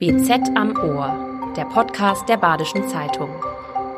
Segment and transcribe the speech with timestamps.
[0.00, 3.30] BZ am Ohr, der Podcast der Badischen Zeitung.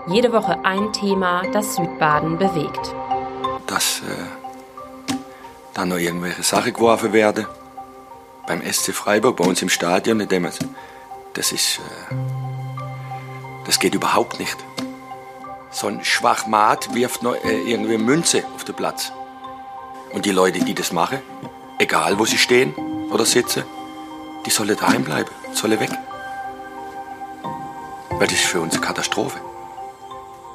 [0.06, 2.94] Jede Woche ein Thema, das Südbaden bewegt.
[3.66, 5.14] Dass äh,
[5.74, 7.44] da noch irgendwelche Sachen geworfen werden.
[8.46, 10.48] Beim SC Freiburg, bei uns im Stadion, dem
[11.34, 11.80] das ist.
[11.80, 12.14] Äh,
[13.66, 14.56] das geht überhaupt nicht.
[15.70, 19.12] So ein Schwachmat wirft noch äh, irgendwie Münze auf den Platz.
[20.14, 21.18] Und die Leute, die das machen,
[21.78, 22.72] egal wo sie stehen
[23.10, 23.64] oder sitzen,
[24.46, 25.90] die sollen daheim bleiben, sollen weg.
[28.10, 29.38] Weil das ist für uns eine Katastrophe.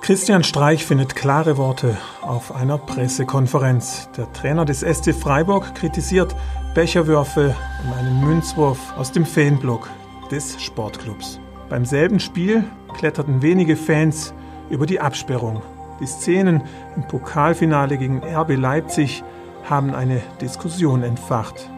[0.01, 4.07] Christian Streich findet klare Worte auf einer Pressekonferenz.
[4.15, 6.35] Der Trainer des SC Freiburg kritisiert
[6.75, 9.89] Becherwürfe und einen Münzwurf aus dem Fanblock
[10.29, 11.39] des Sportclubs.
[11.69, 14.33] Beim selben Spiel kletterten wenige Fans
[14.69, 15.63] über die Absperrung.
[15.99, 16.61] Die Szenen
[16.95, 19.23] im Pokalfinale gegen RB Leipzig
[19.67, 21.71] haben eine Diskussion entfacht.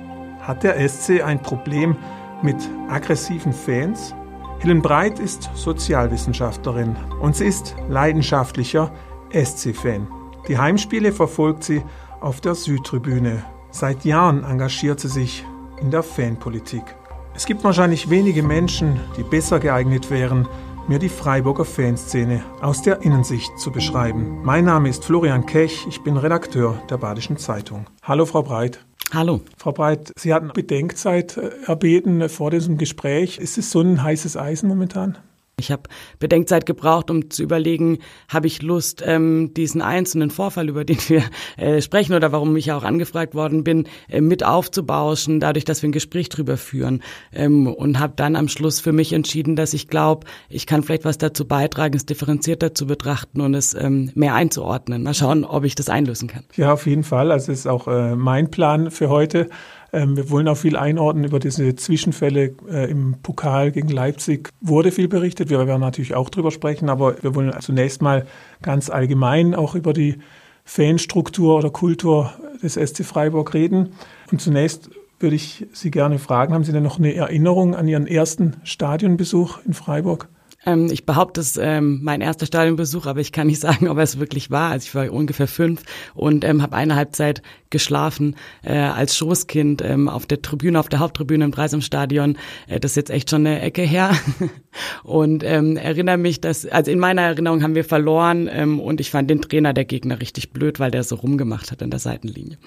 [0.48, 1.98] Hat der SC ein Problem
[2.42, 2.56] mit
[2.88, 4.16] aggressiven Fans?
[4.60, 8.90] Helen Breit ist Sozialwissenschaftlerin und sie ist leidenschaftlicher
[9.34, 10.08] SC-Fan.
[10.48, 11.84] Die Heimspiele verfolgt sie
[12.22, 13.44] auf der Südtribüne.
[13.72, 15.46] Seit Jahren engagiert sie sich
[15.82, 16.96] in der Fanpolitik.
[17.36, 20.48] Es gibt wahrscheinlich wenige Menschen, die besser geeignet wären,
[20.88, 24.42] mir die Freiburger Fanszene aus der Innensicht zu beschreiben.
[24.44, 27.86] Mein Name ist Florian Kech, ich bin Redakteur der Badischen Zeitung.
[28.02, 28.87] Hallo Frau Breit.
[29.14, 29.42] Hallo.
[29.58, 33.38] Frau Breit, Sie hatten Bedenkzeit äh, erbeten vor diesem Gespräch.
[33.38, 35.18] Ist es so ein heißes Eisen momentan?
[35.60, 37.98] Ich habe Bedenkzeit gebraucht, um zu überlegen,
[38.30, 41.24] habe ich Lust, ähm, diesen einzelnen Vorfall, über den wir
[41.58, 45.90] äh, sprechen oder warum ich auch angefragt worden bin, äh, mit aufzubauschen, dadurch, dass wir
[45.90, 47.02] ein Gespräch drüber führen.
[47.34, 51.06] Ähm, und habe dann am Schluss für mich entschieden, dass ich glaube, ich kann vielleicht
[51.06, 55.02] was dazu beitragen, es differenzierter zu betrachten und es ähm, mehr einzuordnen.
[55.02, 56.44] Mal schauen, ob ich das einlösen kann.
[56.56, 57.32] Ja, auf jeden Fall.
[57.32, 59.50] Also ist auch äh, mein Plan für heute.
[59.98, 64.50] Ähm, wir wollen auch viel einordnen über diese Zwischenfälle äh, im Pokal gegen Leipzig.
[64.62, 65.50] Wurde viel berichtet.
[65.50, 68.28] Wir werden natürlich auch drüber sprechen, aber wir wollen zunächst mal
[68.62, 70.20] ganz allgemein auch über die
[70.66, 72.32] Fanstruktur oder Kultur
[72.62, 73.94] des SC Freiburg reden.
[74.32, 78.06] Und zunächst würde ich Sie gerne fragen, haben Sie denn noch eine Erinnerung an Ihren
[78.06, 80.30] ersten Stadionbesuch in Freiburg?
[80.68, 84.20] Ähm, ich behaupte, es ähm, mein erster Stadionbesuch, aber ich kann nicht sagen, ob es
[84.20, 84.72] wirklich war.
[84.72, 85.82] Also ich war ungefähr fünf
[86.14, 91.00] und ähm, habe eine Halbzeit geschlafen äh, als Schoßkind ähm, auf der Tribüne, auf der
[91.00, 92.38] Haupttribüne im Dreisamstadion.
[92.68, 94.12] Äh, das ist jetzt echt schon eine Ecke her.
[95.04, 99.10] und ähm, erinnere mich, dass, also in meiner Erinnerung haben wir verloren ähm, und ich
[99.10, 102.58] fand den Trainer der Gegner richtig blöd, weil der so rumgemacht hat an der Seitenlinie.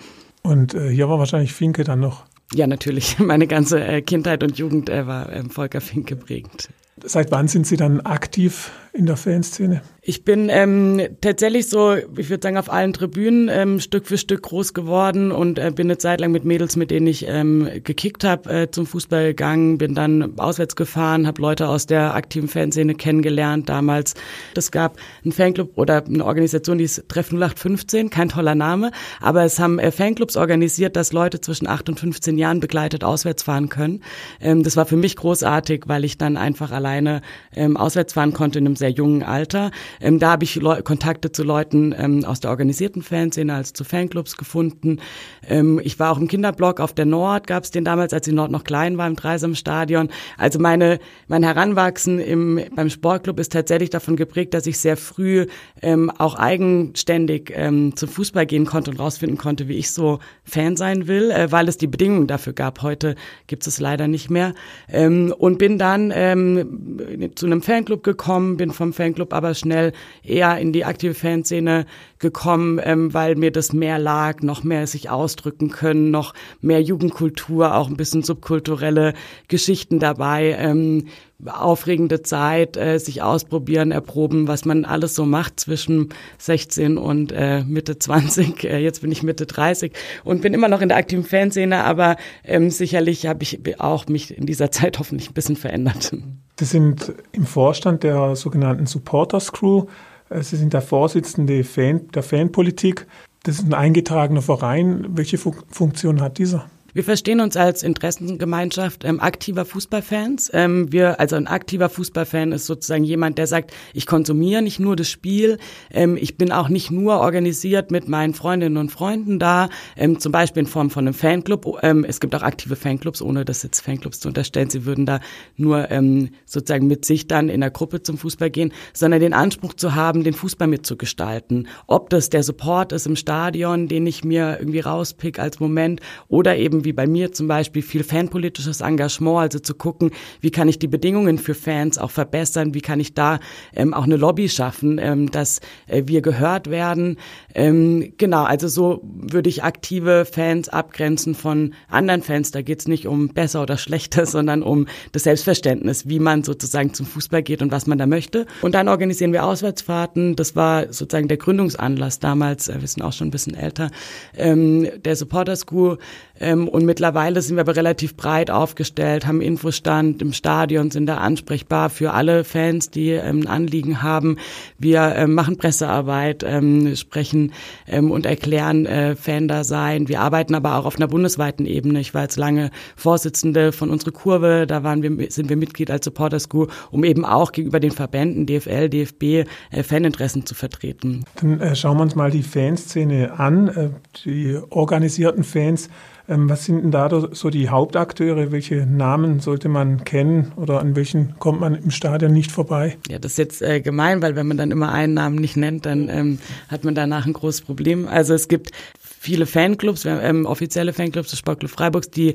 [0.42, 2.24] Und äh, hier war wahrscheinlich Finke dann noch.
[2.52, 3.18] Ja, natürlich.
[3.18, 6.68] Meine ganze äh, Kindheit und Jugend äh, war ähm, Volker Finke prägend.
[7.02, 9.82] Seit wann sind Sie dann aktiv in der Fanszene?
[10.02, 14.42] Ich bin ähm, tatsächlich so, ich würde sagen, auf allen Tribünen ähm, Stück für Stück
[14.42, 18.24] groß geworden und äh, bin eine Zeit lang mit Mädels, mit denen ich ähm, gekickt
[18.24, 22.94] habe, äh, zum Fußball gegangen, bin dann auswärts gefahren, habe Leute aus der aktiven Fanszene
[22.94, 24.14] kennengelernt damals.
[24.56, 28.90] Es gab einen Fanclub oder eine Organisation, die ist Treff 0815, kein toller Name,
[29.20, 33.44] aber es haben äh, Fanclubs organisiert, dass Leute zwischen 8 und 15 Jahren begleitet auswärts
[33.44, 34.02] fahren können.
[34.40, 37.22] Ähm, das war für mich großartig, weil ich dann einfach alleine
[37.54, 39.70] ähm, auswärts fahren konnte in einem sehr jungen Alter.
[40.00, 43.84] Ähm, da habe ich Leu Kontakte zu Leuten ähm, aus der organisierten Fanszene, als zu
[43.84, 44.98] Fanclubs gefunden.
[45.46, 48.32] Ähm, ich war auch im Kinderblock auf der Nord, gab es den damals, als die
[48.32, 50.08] Nord noch klein war, im Dreisam-Stadion.
[50.36, 55.46] Also meine, mein Heranwachsen im, beim Sportclub ist tatsächlich davon geprägt, dass ich sehr früh
[55.82, 60.76] ähm, auch eigenständig ähm, zum Fußball gehen konnte und rausfinden konnte, wie ich so Fan
[60.76, 62.82] sein will, äh, weil es die Bedingungen dafür gab.
[62.82, 64.54] Heute gibt es leider nicht mehr.
[64.88, 69.92] Ähm, und bin dann ähm, zu einem Fanclub gekommen, bin vom Fanclub aber schnell
[70.22, 71.86] eher in die aktive Fanszene
[72.20, 77.74] gekommen, ähm, weil mir das mehr lag, noch mehr sich ausdrücken können, noch mehr Jugendkultur,
[77.74, 79.14] auch ein bisschen subkulturelle
[79.48, 80.54] Geschichten dabei.
[80.58, 81.06] Ähm,
[81.46, 87.64] aufregende Zeit, äh, sich ausprobieren, erproben, was man alles so macht zwischen 16 und äh,
[87.64, 88.64] Mitte 20.
[88.64, 89.92] Äh, jetzt bin ich Mitte 30
[90.22, 94.36] und bin immer noch in der aktiven Fanszene, aber ähm, sicherlich habe ich auch mich
[94.36, 96.12] in dieser Zeit hoffentlich ein bisschen verändert.
[96.58, 99.86] Sie sind im Vorstand der sogenannten Supporters Crew.
[100.30, 103.06] Äh, Sie sind der Vorsitzende der Fanpolitik.
[103.42, 105.06] Das ist ein eingetragener Verein.
[105.10, 106.66] Welche Funktion hat dieser?
[106.92, 110.50] Wir verstehen uns als Interessengemeinschaft ähm, aktiver Fußballfans.
[110.52, 114.96] Ähm, wir, also ein aktiver Fußballfan ist sozusagen jemand, der sagt, ich konsumiere nicht nur
[114.96, 115.58] das Spiel,
[115.92, 120.32] ähm, ich bin auch nicht nur organisiert mit meinen Freundinnen und Freunden da, ähm, zum
[120.32, 121.78] Beispiel in Form von einem Fanclub.
[121.82, 124.70] Ähm, es gibt auch aktive Fanclubs, ohne das jetzt Fanclubs zu unterstellen.
[124.70, 125.20] Sie würden da
[125.56, 129.74] nur ähm, sozusagen mit sich dann in der Gruppe zum Fußball gehen, sondern den Anspruch
[129.74, 131.68] zu haben, den Fußball mitzugestalten.
[131.86, 136.56] Ob das der Support ist im Stadion, den ich mir irgendwie rauspick als Moment, oder
[136.56, 140.10] eben Themen wie bei mir zum Beispiel viel fanpolitisches Engagement, also zu gucken,
[140.40, 143.38] wie kann ich die Bedingungen für Fans auch verbessern, wie kann ich da
[143.74, 147.16] ähm, auch eine Lobby schaffen, ähm, dass äh, wir gehört werden.
[147.54, 152.50] Ähm, genau, also so würde ich aktive Fans abgrenzen von anderen Fans.
[152.50, 156.94] Da geht es nicht um besser oder schlechter, sondern um das Selbstverständnis, wie man sozusagen
[156.94, 158.46] zum Fußball geht und was man da möchte.
[158.62, 160.36] Und dann organisieren wir Auswärtsfahrten.
[160.36, 162.68] Das war sozusagen der Gründungsanlass damals.
[162.68, 163.90] Äh, wir sind auch schon ein bisschen älter.
[164.36, 165.98] Ähm, der Supporter School
[166.40, 171.16] ähm, und mittlerweile sind wir aber relativ breit aufgestellt, haben Infostand im Stadion, sind da
[171.16, 174.36] ansprechbar für alle Fans, die ähm, Anliegen haben.
[174.78, 177.52] Wir ähm, machen Pressearbeit, ähm, sprechen
[177.86, 180.08] und erklären äh, Fan-Dasein.
[180.08, 182.00] Wir arbeiten aber auch auf einer bundesweiten Ebene.
[182.00, 186.04] Ich war jetzt lange Vorsitzende von unserer Kurve, da waren wir, sind wir Mitglied als
[186.04, 191.24] Supporter School, um eben auch gegenüber den Verbänden DFL, DFB äh, Faninteressen zu vertreten.
[191.40, 193.94] Dann äh, schauen wir uns mal die Fanszene an,
[194.24, 195.88] die organisierten Fans.
[196.30, 198.52] Ähm, was sind denn da so die Hauptakteure?
[198.52, 202.96] Welche Namen sollte man kennen oder an welchen kommt man im Stadion nicht vorbei?
[203.08, 205.86] Ja, das ist jetzt äh, gemein, weil wenn man dann immer einen Namen nicht nennt,
[205.86, 206.38] dann ähm,
[206.68, 208.06] hat man danach ein großes Problem.
[208.06, 212.34] Also es gibt viele Fanclubs, ähm, offizielle Fanclubs des Sportclub Freiburgs, die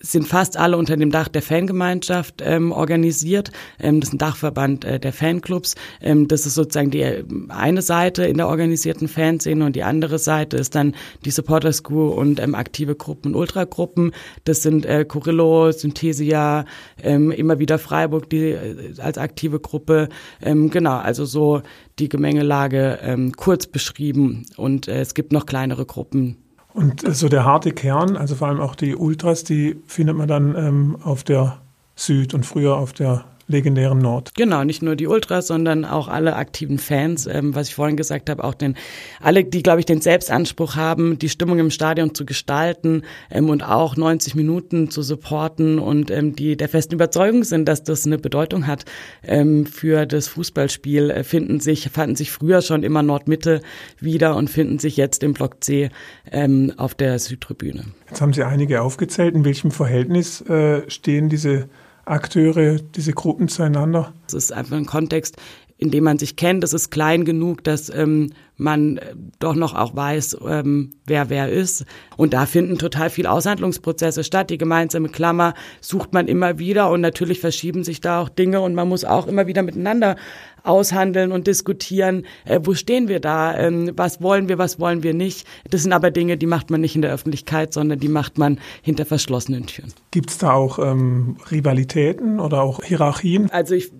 [0.00, 3.50] sind fast alle unter dem Dach der Fangemeinschaft ähm, organisiert.
[3.80, 5.74] Ähm, das ist ein Dachverband äh, der Fanclubs.
[6.00, 10.18] Ähm, das ist sozusagen die äh, eine Seite in der organisierten Fanszene und die andere
[10.18, 14.12] Seite ist dann die Supporter School und ähm, aktive Gruppen und Ultragruppen.
[14.44, 16.64] Das sind äh, Corillo, Synthesia,
[17.02, 20.08] ähm, immer wieder Freiburg, die äh, als aktive Gruppe.
[20.42, 21.62] Ähm, genau, also so
[21.98, 26.36] die Gemengelage ähm, kurz beschrieben und äh, es gibt noch kleinere Gruppen
[26.78, 30.54] und so der harte Kern, also vor allem auch die Ultras, die findet man dann
[30.56, 31.60] ähm, auf der
[31.96, 34.34] Süd und früher auf der legendären Nord.
[34.34, 38.28] Genau, nicht nur die Ultras, sondern auch alle aktiven Fans, ähm, was ich vorhin gesagt
[38.30, 38.76] habe, auch den,
[39.20, 43.62] alle, die, glaube ich, den Selbstanspruch haben, die Stimmung im Stadion zu gestalten ähm, und
[43.62, 48.18] auch 90 Minuten zu supporten und ähm, die der festen Überzeugung sind, dass das eine
[48.18, 48.84] Bedeutung hat
[49.22, 53.62] ähm, für das Fußballspiel, äh, finden sich, fanden sich früher schon immer Nordmitte
[53.98, 55.88] wieder und finden sich jetzt im Block C
[56.30, 57.84] ähm, auf der Südtribüne.
[58.10, 59.34] Jetzt haben Sie einige aufgezählt.
[59.34, 61.68] In welchem Verhältnis äh, stehen diese
[62.10, 64.12] Akteure, diese Gruppen zueinander?
[64.26, 65.36] Es ist einfach ein Kontext,
[65.78, 66.64] in dem man sich kennt.
[66.64, 71.48] Es ist klein genug, dass ähm, man äh, doch noch auch weiß, ähm, wer wer
[71.48, 71.86] ist.
[72.16, 74.50] Und da finden total viel Aushandlungsprozesse statt.
[74.50, 78.74] Die gemeinsame Klammer sucht man immer wieder und natürlich verschieben sich da auch Dinge und
[78.74, 80.16] man muss auch immer wieder miteinander
[80.64, 85.14] aushandeln und diskutieren, äh, wo stehen wir da, ähm, was wollen wir, was wollen wir
[85.14, 85.46] nicht.
[85.70, 88.58] Das sind aber Dinge, die macht man nicht in der Öffentlichkeit, sondern die macht man
[88.82, 89.92] hinter verschlossenen Türen.
[90.10, 93.50] Gibt es da auch ähm, Rivalitäten oder auch Hierarchien?
[93.50, 93.92] Also ich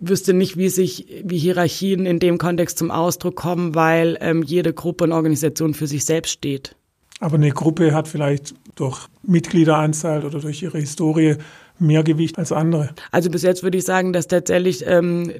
[0.00, 4.72] wüsste nicht, wie sich, wie Hierarchien in dem Kontext zum Ausdruck kommen, weil ähm, jede
[4.72, 6.74] Gruppe und Organisation für sich selbst steht.
[7.20, 11.36] Aber eine Gruppe hat vielleicht durch Mitgliederanzahl oder durch ihre Historie
[11.80, 12.90] mehr Gewicht als andere.
[13.10, 15.32] Also bis jetzt würde ich sagen, dass tatsächlich ähm,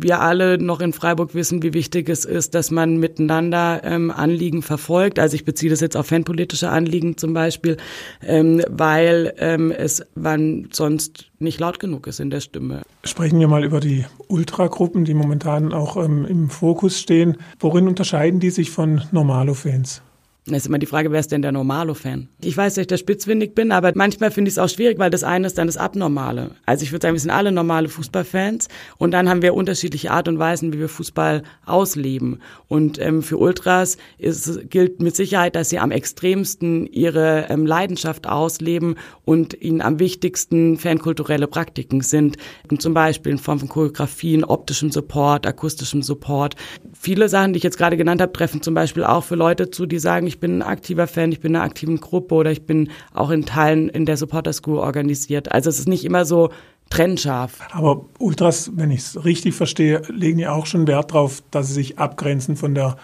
[0.00, 4.62] wir alle noch in Freiburg wissen, wie wichtig es ist, dass man miteinander ähm, Anliegen
[4.62, 5.18] verfolgt.
[5.18, 7.76] Also ich beziehe das jetzt auf fanpolitische Anliegen zum Beispiel,
[8.22, 12.82] ähm, weil ähm, es wann sonst nicht laut genug ist in der Stimme.
[13.04, 17.36] Sprechen wir mal über die Ultragruppen, die momentan auch ähm, im Fokus stehen.
[17.58, 20.02] Worin unterscheiden die sich von Normalo-Fans?
[20.48, 22.28] Das ist immer die Frage, wer ist denn der Normalo-Fan?
[22.40, 25.10] Ich weiß, dass ich da spitzwindig bin, aber manchmal finde ich es auch schwierig, weil
[25.10, 26.52] das eine ist dann das Abnormale.
[26.66, 30.28] Also ich würde sagen, wir sind alle normale Fußballfans und dann haben wir unterschiedliche Art
[30.28, 32.40] und Weisen, wie wir Fußball ausleben.
[32.68, 38.28] Und ähm, für Ultras ist, gilt mit Sicherheit, dass sie am extremsten ihre ähm, Leidenschaft
[38.28, 38.94] ausleben
[39.24, 42.36] und ihnen am wichtigsten fankulturelle Praktiken sind.
[42.70, 46.54] Und zum Beispiel in Form von Choreografien, optischem Support, akustischem Support.
[46.92, 49.86] Viele Sachen, die ich jetzt gerade genannt habe, treffen zum Beispiel auch für Leute zu,
[49.86, 52.66] die sagen, ich bin ein aktiver Fan, ich bin in einer aktiven Gruppe oder ich
[52.66, 55.52] bin auch in Teilen in der Supporter School organisiert.
[55.52, 56.50] Also es ist nicht immer so
[56.90, 57.58] trennscharf.
[57.72, 61.74] Aber Ultras, wenn ich es richtig verstehe, legen ja auch schon Wert darauf, dass sie
[61.74, 62.96] sich abgrenzen von der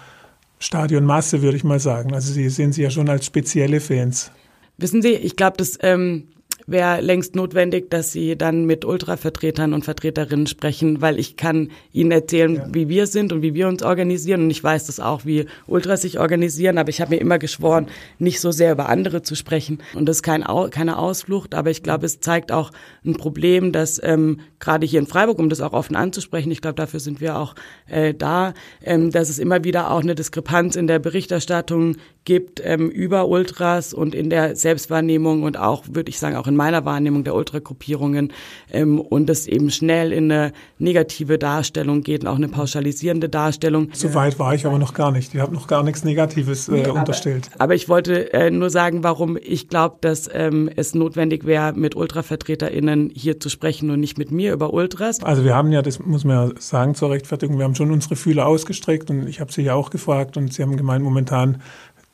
[0.59, 2.15] Stadionmasse, würde ich mal sagen.
[2.15, 4.31] Also sie sehen sie ja schon als spezielle Fans.
[4.79, 6.29] Wissen Sie, ich glaube, das ähm,
[6.67, 12.11] wäre längst notwendig, dass Sie dann mit Ultravertretern und Vertreterinnen sprechen, weil ich kann Ihnen
[12.11, 12.67] erzählen, ja.
[12.73, 14.43] wie wir sind und wie wir uns organisieren.
[14.45, 17.87] Und ich weiß das auch, wie Ultras sich organisieren, aber ich habe mir immer geschworen,
[18.19, 19.79] nicht so sehr über andere zu sprechen.
[19.95, 22.71] Und das ist kein, keine Ausflucht, aber ich glaube, es zeigt auch
[23.05, 26.77] ein Problem, dass ähm, gerade hier in Freiburg, um das auch offen anzusprechen, ich glaube,
[26.77, 27.55] dafür sind wir auch
[27.89, 28.55] äh, da,
[28.85, 33.93] ähm, dass es immer wieder auch eine Diskrepanz in der Berichterstattung gibt ähm, über Ultras
[33.93, 37.35] und in der Selbstwahrnehmung und auch, würde ich sagen, auch in in meiner Wahrnehmung der
[37.35, 38.33] Ultragruppierungen
[38.71, 43.89] ähm, und es eben schnell in eine negative Darstellung geht und auch eine pauschalisierende Darstellung.
[43.95, 45.35] So weit war ich aber noch gar nicht.
[45.35, 47.49] Ihr habt noch gar nichts Negatives äh, unterstellt.
[47.55, 51.73] Aber, aber, ich wollte äh, nur sagen, warum ich glaube, dass ähm, es notwendig wäre,
[51.73, 55.23] mit UltravertreterInnen hier zu sprechen und nicht mit mir über Ultras.
[55.23, 58.17] Also wir haben ja, das muss man ja sagen zur Rechtfertigung, wir haben schon unsere
[58.17, 61.63] Fühler ausgestreckt und ich habe sie ja auch gefragt und sie haben gemeint, momentan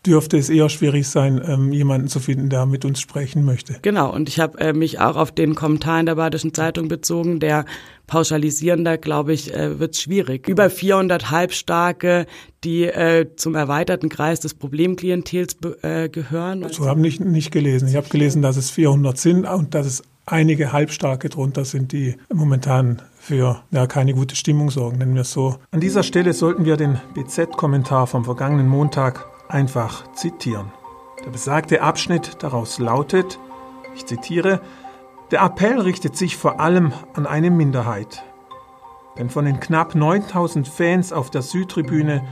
[0.07, 3.77] dürfte es eher schwierig sein, ähm, jemanden zu finden, der mit uns sprechen möchte.
[3.83, 7.41] Genau, und ich habe äh, mich auch auf den Kommentar in der Badischen Zeitung bezogen,
[7.41, 7.65] der
[8.07, 10.49] pauschalisierender, glaube ich, äh, wird schwierig.
[10.49, 12.27] Über 400 Halbstarke,
[12.65, 16.67] die äh, zum erweiterten Kreis des Problemklientels äh, gehören.
[16.71, 17.89] So habe ich nicht gelesen.
[17.89, 22.17] Ich habe gelesen, dass es 400 sind und dass es einige Halbstarke drunter sind, die
[22.33, 25.57] momentan für ja, keine gute Stimmung sorgen, nennen wir es so.
[25.71, 30.73] An dieser Stelle sollten wir den BZ-Kommentar vom vergangenen Montag einfach zitieren.
[31.25, 33.39] Der besagte Abschnitt daraus lautet,
[33.95, 34.61] ich zitiere,
[35.31, 38.23] der Appell richtet sich vor allem an eine Minderheit.
[39.19, 42.23] Denn von den knapp 9000 Fans auf der Südtribüne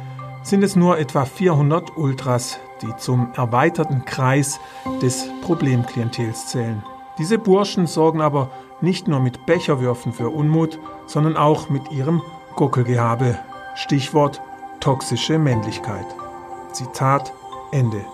[0.42, 4.60] sind es nur etwa 400 Ultras, die zum erweiterten Kreis
[5.02, 6.82] des Problemklientels zählen.
[7.18, 12.23] Diese Burschen sorgen aber nicht nur mit Becherwürfen für Unmut, sondern auch mit ihrem
[12.56, 13.38] Gockelgehabe.
[13.75, 14.40] Stichwort
[14.80, 16.06] toxische Männlichkeit.
[16.73, 17.32] Zitat
[17.73, 18.04] Ende.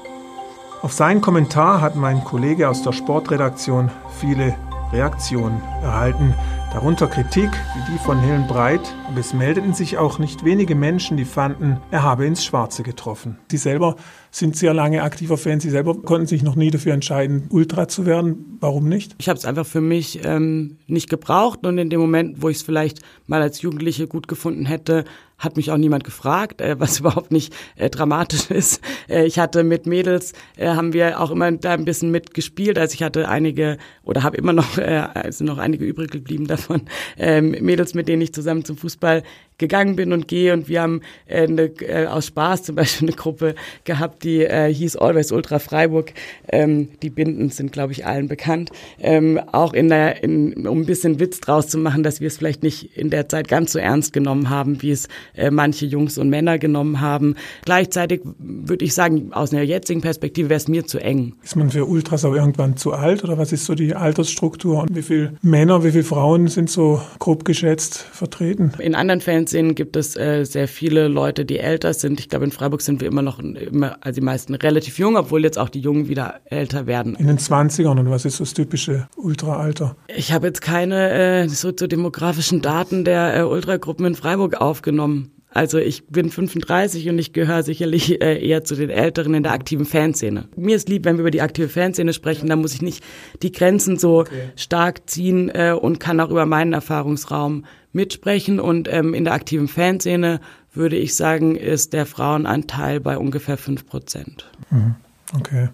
[0.83, 4.57] Auf seinen Kommentar hat mein Kollege aus der Sportredaktion viele
[4.93, 6.35] Reaktionen erhalten,
[6.73, 11.19] darunter Kritik wie die von Helen Breit, aber es meldeten sich auch nicht wenige Menschen,
[11.19, 13.37] die fanden, er habe ins Schwarze getroffen.
[13.51, 13.97] Sie selber
[14.31, 18.07] sind sehr lange aktiver Fan, sie selber konnten sich noch nie dafür entscheiden, Ultra zu
[18.07, 18.57] werden.
[18.61, 19.15] Warum nicht?
[19.19, 22.57] Ich habe es einfach für mich ähm, nicht gebraucht und in dem Moment, wo ich
[22.57, 25.05] es vielleicht mal als Jugendliche gut gefunden hätte,
[25.43, 28.81] hat mich auch niemand gefragt, äh, was überhaupt nicht äh, dramatisch ist.
[29.09, 32.79] Äh, ich hatte mit Mädels, äh, haben wir auch immer da ein bisschen mitgespielt.
[32.79, 36.83] Also ich hatte einige oder habe immer noch, äh, also noch einige übrig geblieben davon,
[37.19, 39.23] äh, Mädels, mit denen ich zusammen zum Fußball
[39.63, 40.53] gegangen bin und gehe.
[40.53, 43.55] Und wir haben äh, eine, äh, aus Spaß zum Beispiel eine Gruppe
[43.85, 46.13] gehabt, die äh, hieß Always Ultra Freiburg.
[46.49, 48.71] Ähm, die Binden sind, glaube ich, allen bekannt.
[49.01, 52.37] Ähm, auch in der, in, um ein bisschen Witz draus zu machen, dass wir es
[52.37, 56.19] vielleicht nicht in der Zeit ganz so ernst genommen haben, wie es äh, manche Jungs
[56.19, 57.37] und Männer genommen haben.
[57.65, 61.35] Gleichzeitig würde ich sagen, aus einer jetzigen Perspektive wäre es mir zu eng.
[61.43, 64.97] Ist man für Ultras auch irgendwann zu alt oder was ist so die Altersstruktur und
[64.97, 68.73] wie viele Männer, wie viele Frauen sind so grob geschätzt vertreten?
[68.79, 72.19] In anderen Fällen Fernsehen gibt es äh, sehr viele Leute, die älter sind.
[72.21, 75.43] Ich glaube, in Freiburg sind wir immer noch, immer, also die meisten relativ jung, obwohl
[75.43, 77.15] jetzt auch die Jungen wieder älter werden.
[77.17, 79.95] In den 20ern und was ist das typische Ultraalter?
[80.09, 85.33] Ich habe jetzt keine äh, soziodemografischen Daten der äh, Ultragruppen in Freiburg aufgenommen.
[85.55, 89.53] Also ich bin 35 und ich gehöre sicherlich äh, eher zu den Älteren in der
[89.53, 90.49] aktiven Fanszene.
[90.57, 93.05] Mir ist lieb, wenn wir über die aktive Fanszene sprechen, da muss ich nicht
[93.43, 94.51] die Grenzen so okay.
[94.57, 98.61] stark ziehen äh, und kann auch über meinen Erfahrungsraum mitsprechen.
[98.61, 100.41] Und ähm, in der aktiven Fanszene
[100.73, 104.51] würde ich sagen, ist der Frauenanteil bei ungefähr fünf Prozent.
[104.71, 104.95] Mhm.
[105.37, 105.69] Okay.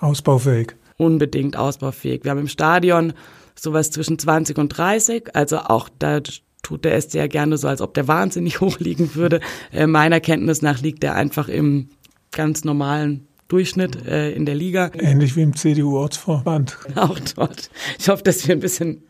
[0.00, 0.74] Ausbaufähig.
[0.96, 2.24] Unbedingt ausbaufähig.
[2.24, 3.12] Wir haben im Stadion
[3.54, 6.20] sowas zwischen 20 und 30, also auch da
[6.64, 9.40] tut der SC ja gerne so, als ob der wahnsinnig hoch liegen würde.
[9.72, 11.88] Äh, meiner Kenntnis nach liegt er einfach im
[12.32, 14.90] ganz normalen Durchschnitt äh, in der Liga.
[14.98, 16.76] Ähnlich wie im CDU-Ortsverband.
[16.96, 17.70] Auch dort.
[17.98, 19.04] Ich hoffe, dass wir ein bisschen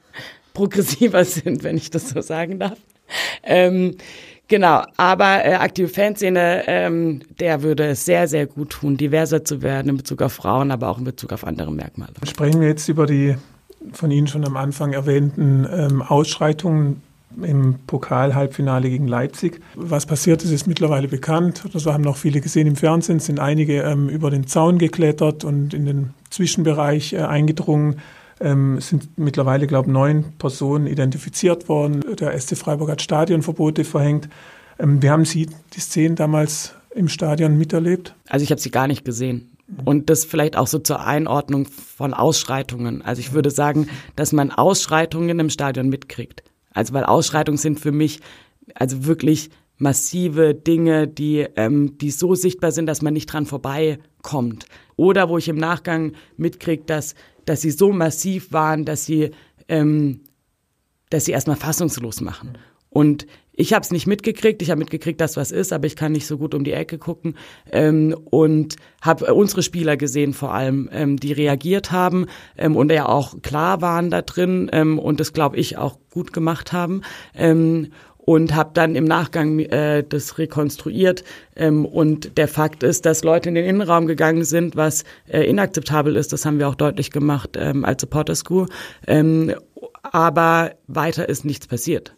[0.53, 2.79] progressiver sind, wenn ich das so sagen darf.
[3.43, 3.97] Ähm,
[4.47, 9.63] Genau, aber äh, aktive Fanszene, ähm, der würde es sehr, sehr gut tun, diverser zu
[9.63, 12.13] werden in Bezug auf Frauen, aber auch in Bezug auf andere Merkmale.
[12.25, 13.37] Sprechen wir jetzt über die
[13.93, 17.03] von Ihnen schon am Anfang erwähnten ähm, Ausschreitungen
[17.43, 19.61] im Pokal-Halbfinale gegen Leipzig.
[19.75, 21.65] Was passiert ist, ist mittlerweile bekannt.
[21.73, 25.75] Das haben noch viele gesehen im Fernsehen, sind einige ähm, über den Zaun geklettert und
[25.75, 28.01] in den Zwischenbereich äh, eingedrungen.
[28.41, 32.03] Ähm, sind mittlerweile, glaube ich, neun Personen identifiziert worden.
[32.19, 34.29] Der SC Freiburg hat Stadionverbote verhängt.
[34.79, 38.15] Ähm, wie haben Sie die Szenen damals im Stadion miterlebt?
[38.29, 39.51] Also ich habe sie gar nicht gesehen.
[39.85, 43.03] Und das vielleicht auch so zur Einordnung von Ausschreitungen.
[43.03, 46.43] Also ich würde sagen, dass man Ausschreitungen im Stadion mitkriegt.
[46.75, 48.21] Also weil Ausschreitungen sind für mich
[48.75, 54.67] also wirklich massive Dinge, die, ähm, die so sichtbar sind, dass man nicht dran vorbeikommt.
[54.97, 57.15] Oder wo ich im Nachgang mitkriege, dass,
[57.45, 59.31] dass sie so massiv waren, dass sie,
[59.69, 60.21] ähm,
[61.11, 62.57] dass sie erstmal fassungslos machen.
[62.91, 64.63] Und ich habe es nicht mitgekriegt.
[64.63, 66.99] Ich habe mitgekriegt, dass was ist, aber ich kann nicht so gut um die Ecke
[66.99, 67.37] gucken.
[67.71, 73.09] Ähm, und habe unsere Spieler gesehen vor allem, ähm, die reagiert haben ähm, und ja
[73.09, 77.03] auch klar waren da drin ähm, und das, glaube ich, auch gut gemacht haben.
[77.35, 77.89] Ähm,
[78.27, 81.25] und habe dann im Nachgang äh, das rekonstruiert.
[81.57, 86.17] Ähm, und der Fakt ist, dass Leute in den Innenraum gegangen sind, was äh, inakzeptabel
[86.17, 86.33] ist.
[86.33, 88.69] Das haben wir auch deutlich gemacht ähm, als Supporter School.
[89.07, 89.55] Ähm,
[90.03, 92.15] aber weiter ist nichts passiert.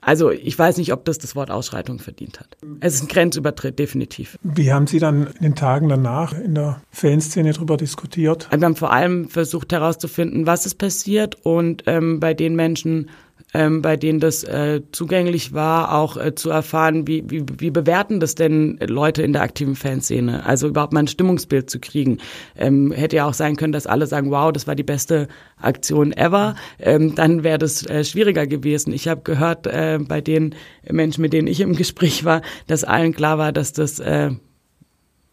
[0.00, 2.56] Also ich weiß nicht, ob das das Wort Ausschreitung verdient hat.
[2.80, 4.38] Es ist ein Grenzübertritt, definitiv.
[4.42, 8.48] Wie haben Sie dann in den Tagen danach in der Fanszene darüber diskutiert?
[8.50, 13.10] Wir haben vor allem versucht herauszufinden, was ist passiert und ähm, bei den Menschen
[13.54, 18.20] ähm, bei denen das äh, zugänglich war, auch äh, zu erfahren, wie, wie, wie bewerten
[18.20, 20.44] das denn Leute in der aktiven Fanszene?
[20.44, 22.18] Also überhaupt mal ein Stimmungsbild zu kriegen.
[22.56, 26.12] Ähm, hätte ja auch sein können, dass alle sagen, wow, das war die beste Aktion
[26.12, 26.56] ever.
[26.78, 28.92] Ähm, dann wäre das äh, schwieriger gewesen.
[28.92, 30.54] Ich habe gehört äh, bei den
[30.90, 34.30] Menschen, mit denen ich im Gespräch war, dass allen klar war, dass das äh,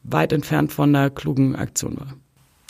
[0.03, 2.13] weit entfernt von einer klugen Aktion war.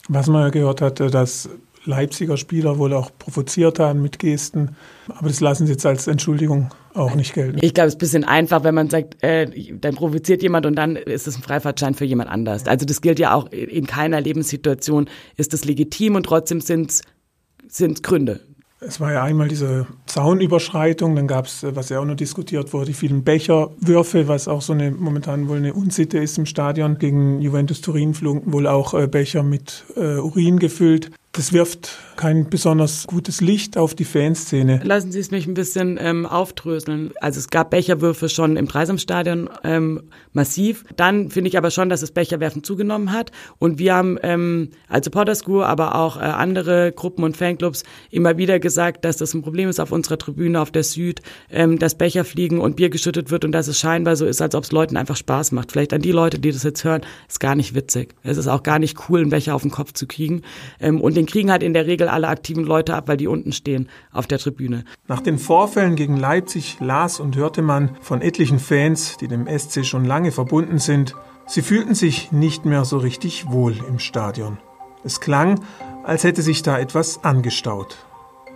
[0.08, 1.50] Was man gehört hat, äh, dass
[1.86, 4.76] Leipziger Spieler wohl auch provoziert haben mit Gesten.
[5.10, 7.60] Aber das lassen sie jetzt als Entschuldigung auch nicht gelten.
[7.62, 10.76] Ich glaube, es ist ein bisschen einfach, wenn man sagt, äh, dann provoziert jemand und
[10.76, 12.66] dann ist es ein Freifahrtschein für jemand anders.
[12.68, 18.02] Also das gilt ja auch in keiner Lebenssituation ist das legitim und trotzdem sind es
[18.02, 18.42] Gründe.
[18.82, 22.88] Es war ja einmal diese Zaunüberschreitung, dann gab es, was ja auch noch diskutiert wurde,
[22.88, 27.00] die vielen Becherwürfe, was auch so eine momentan wohl eine Unsitte ist im Stadion.
[27.00, 31.10] Gegen Juventus Turin flogen wohl auch äh, Becher mit äh, Urin gefüllt.
[31.36, 34.80] Das wirft kein besonders gutes Licht auf die Fanszene.
[34.86, 37.12] Lassen Sie es mich ein bisschen ähm, aufdröseln.
[37.20, 40.86] Also es gab Becherwürfe schon im Dreisamstadion ähm, massiv.
[40.96, 43.34] Dann finde ich aber schon, dass das Becherwerfen zugenommen hat.
[43.60, 48.38] Und wir haben ähm, als Supporter School, aber auch äh, andere Gruppen und Fanclubs immer
[48.38, 51.96] wieder gesagt, dass das ein Problem ist auf unserer Tribüne auf der Süd, ähm, dass
[51.96, 54.72] Becher fliegen und Bier geschüttet wird und dass es scheinbar so ist, als ob es
[54.72, 55.74] Leuten einfach Spaß macht.
[55.74, 58.16] Vielleicht an die Leute, die das jetzt hören, ist gar nicht witzig.
[58.24, 60.42] Es ist auch gar nicht cool, einen Becher auf den Kopf zu kriegen.
[60.80, 63.28] Ähm, und den den kriegen halt in der Regel alle aktiven Leute ab, weil die
[63.28, 64.86] unten stehen auf der Tribüne.
[65.08, 69.86] Nach den Vorfällen gegen Leipzig las und hörte man von etlichen Fans, die dem SC
[69.86, 71.16] schon lange verbunden sind,
[71.48, 74.58] sie fühlten sich nicht mehr so richtig wohl im Stadion.
[75.04, 75.60] Es klang,
[76.04, 77.98] als hätte sich da etwas angestaut.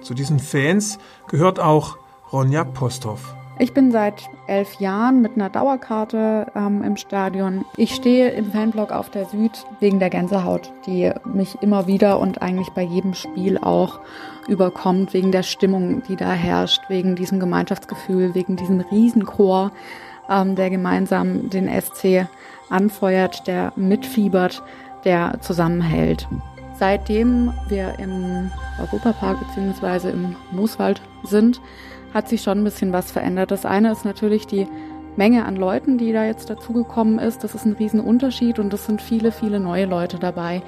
[0.01, 1.97] Zu diesen Fans gehört auch
[2.31, 3.38] Ronja Posthoff.
[3.61, 7.65] Ich bin seit elf Jahren mit einer Dauerkarte ähm, im Stadion.
[7.75, 9.51] Ich stehe im Fanblock auf der Süd
[9.81, 13.99] wegen der Gänsehaut, die mich immer wieder und eigentlich bei jedem Spiel auch
[14.47, 19.73] überkommt, wegen der Stimmung, die da herrscht, wegen diesem Gemeinschaftsgefühl, wegen diesem Riesenchor,
[20.29, 22.27] ähm, der gemeinsam den SC
[22.69, 24.63] anfeuert, der mitfiebert,
[25.03, 26.29] der zusammenhält.
[26.75, 30.11] Seitdem wir im Europapark bzw.
[30.11, 31.59] im Mooswald sind,
[32.13, 33.51] hat sich schon ein bisschen was verändert.
[33.51, 34.67] Das eine ist natürlich die
[35.15, 37.43] Menge an Leuten, die da jetzt dazugekommen ist.
[37.43, 40.61] Das ist ein Riesenunterschied und es sind viele, viele neue Leute dabei,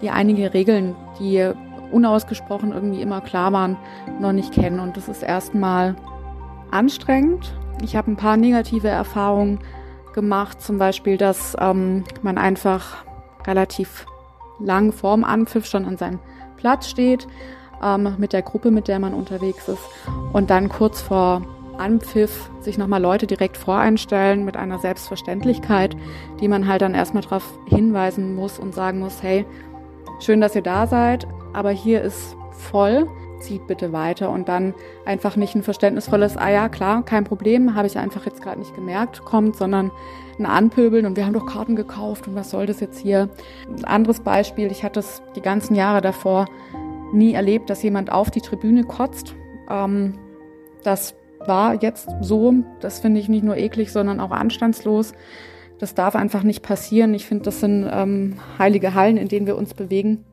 [0.00, 1.52] die einige Regeln, die
[1.92, 3.76] unausgesprochen irgendwie immer klar waren,
[4.20, 4.80] noch nicht kennen.
[4.80, 5.94] Und das ist erstmal
[6.70, 7.54] anstrengend.
[7.82, 9.60] Ich habe ein paar negative Erfahrungen
[10.14, 13.04] gemacht, zum Beispiel, dass ähm, man einfach
[13.46, 14.06] relativ
[14.58, 16.18] lang vorm Anpfiff schon an seinem
[16.56, 17.26] Platz steht
[17.82, 19.82] ähm, mit der Gruppe, mit der man unterwegs ist.
[20.32, 21.42] Und dann kurz vor
[21.78, 25.96] Anpfiff sich nochmal Leute direkt voreinstellen mit einer Selbstverständlichkeit,
[26.40, 29.44] die man halt dann erstmal darauf hinweisen muss und sagen muss, hey,
[30.20, 33.08] schön, dass ihr da seid, aber hier ist voll,
[33.40, 37.88] zieht bitte weiter und dann einfach nicht ein verständnisvolles, ah ja, klar, kein Problem, habe
[37.88, 39.90] ich einfach jetzt gerade nicht gemerkt, kommt, sondern
[40.38, 43.28] ein Anpöbeln und wir haben doch Karten gekauft und was soll das jetzt hier?
[43.68, 46.46] Ein anderes Beispiel, ich hatte es die ganzen Jahre davor
[47.12, 49.34] nie erlebt, dass jemand auf die Tribüne kotzt.
[49.68, 50.14] Ähm,
[50.82, 51.14] das
[51.46, 52.54] war jetzt so.
[52.80, 55.12] Das finde ich nicht nur eklig, sondern auch anstandslos.
[55.78, 57.14] Das darf einfach nicht passieren.
[57.14, 60.24] Ich finde, das sind ähm, heilige Hallen, in denen wir uns bewegen.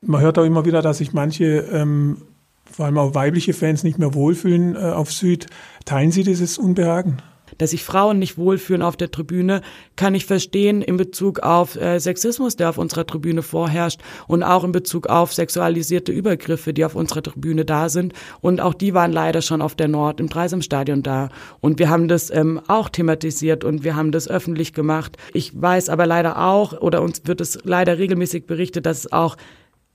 [0.00, 2.22] Man hört auch immer wieder, dass sich manche, ähm,
[2.64, 5.46] vor allem auch weibliche Fans, nicht mehr wohlfühlen äh, auf Süd.
[5.84, 7.18] Teilen Sie dieses Unbehagen?
[7.58, 9.62] Dass sich Frauen nicht wohlfühlen auf der Tribüne,
[9.96, 14.64] kann ich verstehen in Bezug auf äh, Sexismus, der auf unserer Tribüne vorherrscht und auch
[14.64, 18.12] in Bezug auf sexualisierte Übergriffe, die auf unserer Tribüne da sind.
[18.40, 21.28] Und auch die waren leider schon auf der Nord im Dreisamstadion da.
[21.60, 25.16] Und wir haben das ähm, auch thematisiert und wir haben das öffentlich gemacht.
[25.34, 29.36] Ich weiß aber leider auch, oder uns wird es leider regelmäßig berichtet, dass es auch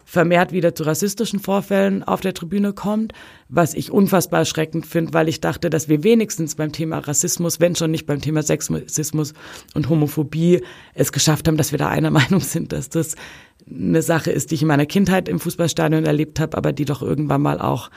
[0.06, 3.14] vermehrt wieder zu rassistischen Vorfällen auf der Tribüne kommt,
[3.50, 7.76] was ich unfassbar erschreckend finde, weil ich dachte, dass wir wenigstens beim Thema Rassismus, wenn
[7.76, 9.34] schon nicht beim Thema Sexismus
[9.74, 10.64] und Homophobie,
[10.94, 13.16] es geschafft haben, dass wir da einer Meinung sind, dass das
[13.70, 17.02] eine Sache ist, die ich in meiner Kindheit im Fußballstadion erlebt habe, aber die doch
[17.02, 17.90] irgendwann mal auch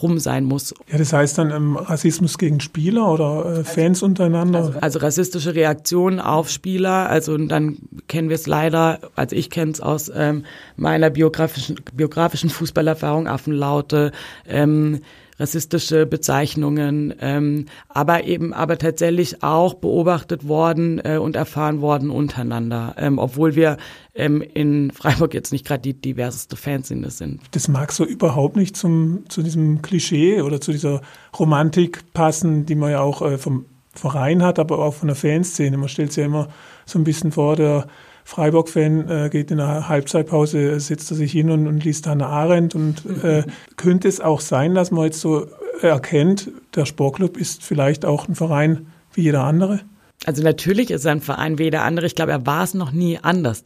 [0.00, 0.74] rum sein muss.
[0.90, 4.58] Ja, das heißt dann ähm, Rassismus gegen Spieler oder äh, Fans also, untereinander?
[4.58, 7.10] Also, also, rassistische Reaktionen auf Spieler.
[7.10, 7.78] Also dann
[8.08, 10.44] kennen wir es leider, also ich kenne es aus ähm,
[10.76, 14.12] meiner biografischen, biografischen Fußballerfahrung, Affenlaute,
[14.46, 15.00] ähm,
[15.42, 22.94] rassistische Bezeichnungen, ähm, aber eben aber tatsächlich auch beobachtet worden äh, und erfahren worden untereinander,
[22.96, 23.76] ähm, obwohl wir
[24.14, 27.40] ähm, in Freiburg jetzt nicht gerade die diverseste Fanszene sind.
[27.50, 31.02] Das mag so überhaupt nicht zum, zu diesem Klischee oder zu dieser
[31.36, 35.76] Romantik passen, die man ja auch äh, vom Verein hat, aber auch von der Fanszene.
[35.76, 36.48] Man stellt sich ja immer
[36.86, 37.88] so ein bisschen vor, der
[38.24, 42.74] Freiburg-Fan äh, geht in der Halbzeitpause, setzt er sich hin und, und liest Hannah Arendt.
[42.74, 43.44] Und äh,
[43.76, 45.46] könnte es auch sein, dass man jetzt so
[45.80, 49.80] erkennt, der Sportclub ist vielleicht auch ein Verein wie jeder andere?
[50.24, 52.06] Also natürlich ist er ein Verein wie jeder andere.
[52.06, 53.64] Ich glaube, er war es noch nie anders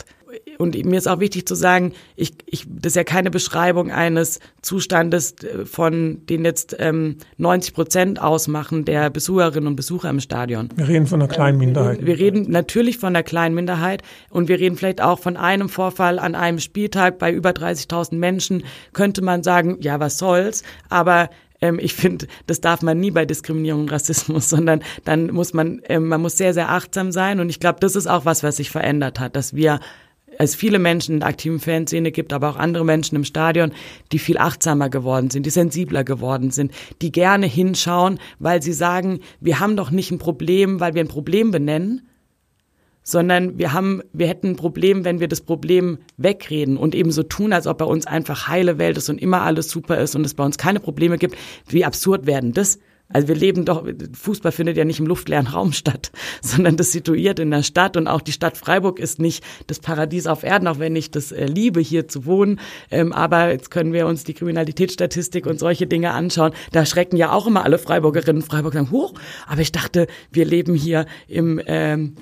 [0.59, 4.41] und mir ist auch wichtig zu sagen, ich, ich, das ist ja keine Beschreibung eines
[4.63, 10.69] Zustandes, äh, von den jetzt ähm, 90 Prozent ausmachen der Besucherinnen und Besucher im Stadion.
[10.77, 12.05] Wir reden von einer kleinen Minderheit.
[12.05, 16.19] Wir reden natürlich von einer kleinen Minderheit und wir reden vielleicht auch von einem Vorfall
[16.19, 18.65] an einem Spieltag bei über 30.000 Menschen.
[18.93, 20.63] Könnte man sagen, ja, was soll's?
[20.89, 25.55] Aber ähm, ich finde, das darf man nie bei Diskriminierung und Rassismus, sondern dann muss
[25.55, 27.41] man, ähm, man muss sehr, sehr achtsam sein.
[27.41, 29.81] Und ich glaube, das ist auch was, was sich verändert hat, dass wir
[30.39, 33.73] es viele Menschen in der aktiven Fanszene gibt, aber auch andere Menschen im Stadion,
[34.13, 36.73] die viel achtsamer geworden sind, die sensibler geworden sind,
[37.03, 41.09] die gerne hinschauen, weil sie sagen, wir haben doch nicht ein Problem, weil wir ein
[41.09, 42.09] Problem benennen,
[43.03, 47.23] sondern wir haben, wir hätten ein Problem, wenn wir das Problem wegreden und eben so
[47.23, 50.27] tun, als ob bei uns einfach heile Welt ist und immer alles super ist und
[50.27, 51.37] es bei uns keine Probleme gibt.
[51.69, 52.81] Wie absurd werden das?
[53.09, 56.11] Also wir leben doch, Fußball findet ja nicht im luftleeren Raum statt,
[56.43, 60.27] sondern das situiert in der Stadt und auch die Stadt Freiburg ist nicht das Paradies
[60.27, 62.59] auf Erden, auch wenn ich das äh, liebe, hier zu wohnen.
[62.91, 66.53] Ähm, aber jetzt können wir uns die Kriminalitätsstatistik und solche Dinge anschauen.
[66.73, 69.15] Da schrecken ja auch immer alle Freiburgerinnen und Freiburg sagen, hoch,
[69.47, 72.17] aber ich dachte, wir leben hier im ähm,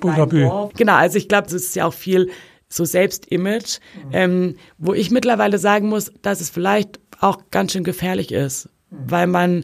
[0.75, 2.29] Genau, also ich glaube, das ist ja auch viel
[2.69, 4.09] so Selbstimage, mhm.
[4.11, 8.97] ähm, wo ich mittlerweile sagen muss, dass es vielleicht auch ganz schön gefährlich ist, mhm.
[9.07, 9.63] weil man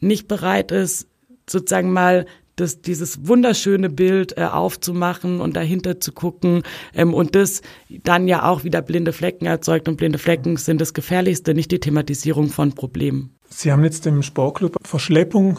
[0.00, 1.06] nicht bereit ist,
[1.48, 6.62] sozusagen mal das, dieses wunderschöne Bild äh, aufzumachen und dahinter zu gucken
[6.94, 7.62] ähm, und das
[8.04, 11.80] dann ja auch wieder blinde Flecken erzeugt und blinde Flecken sind das Gefährlichste, nicht die
[11.80, 13.34] Thematisierung von Problemen.
[13.48, 15.58] Sie haben jetzt im Sportclub Verschleppung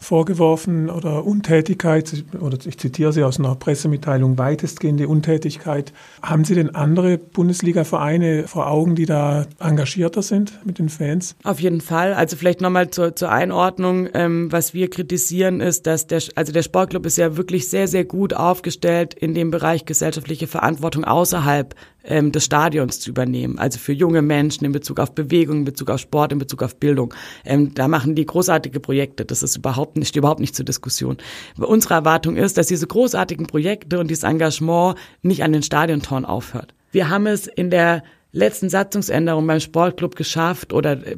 [0.00, 5.92] vorgeworfen oder Untätigkeit, oder ich zitiere Sie aus einer Pressemitteilung, weitestgehende Untätigkeit.
[6.22, 11.36] Haben Sie denn andere Bundesliga-Vereine vor Augen, die da engagierter sind mit den Fans?
[11.44, 12.14] Auf jeden Fall.
[12.14, 14.08] Also vielleicht nochmal zur, zur Einordnung.
[14.14, 18.04] Ähm, was wir kritisieren ist, dass der, also der Sportclub ist ja wirklich sehr, sehr
[18.04, 23.58] gut aufgestellt in dem Bereich gesellschaftliche Verantwortung außerhalb ähm, des Stadions zu übernehmen.
[23.58, 26.76] Also für junge Menschen in Bezug auf Bewegung, in Bezug auf Sport, in Bezug auf
[26.76, 27.14] Bildung.
[27.44, 29.24] Ähm, da machen die großartige Projekte.
[29.24, 31.18] Das ist überhaupt nicht, überhaupt nicht zur Diskussion.
[31.58, 36.74] Unsere Erwartung ist, dass diese großartigen Projekte und dieses Engagement nicht an den Stadiontoren aufhört.
[36.92, 41.16] Wir haben es in der letzten Satzungsänderung beim Sportclub geschafft oder äh,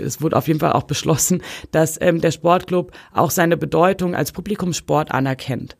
[0.00, 4.32] es wurde auf jeden Fall auch beschlossen, dass ähm, der Sportclub auch seine Bedeutung als
[4.32, 5.76] Publikumssport anerkennt.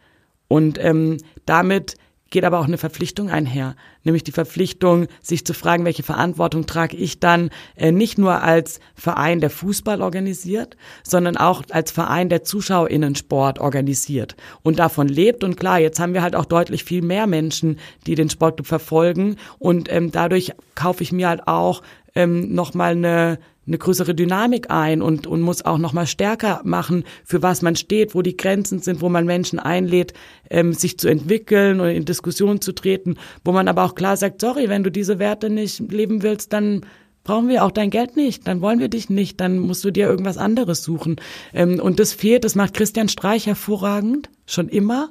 [0.49, 1.97] Und ähm, damit
[2.31, 6.97] geht aber auch eine Verpflichtung einher, nämlich die Verpflichtung, sich zu fragen, welche Verantwortung trage
[6.97, 12.45] ich dann äh, nicht nur als Verein, der Fußball organisiert, sondern auch als Verein, der
[12.45, 15.45] Zuschauerinnensport organisiert und davon lebt.
[15.45, 19.37] Und klar, jetzt haben wir halt auch deutlich viel mehr Menschen, die den Sportclub verfolgen
[19.59, 21.83] und ähm, dadurch kaufe ich mir halt auch
[22.17, 27.05] ähm, nochmal eine eine größere Dynamik ein und, und muss auch noch mal stärker machen,
[27.25, 30.13] für was man steht, wo die Grenzen sind, wo man Menschen einlädt,
[30.51, 34.41] ähm, sich zu entwickeln und in Diskussionen zu treten, wo man aber auch klar sagt,
[34.41, 36.87] sorry, wenn du diese Werte nicht leben willst, dann
[37.25, 40.07] brauchen wir auch dein Geld nicht, dann wollen wir dich nicht, dann musst du dir
[40.07, 41.17] irgendwas anderes suchen.
[41.53, 45.11] Ähm, und das fehlt, das macht Christian Streich hervorragend, schon immer,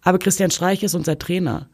[0.00, 1.68] aber Christian Streich ist unser Trainer.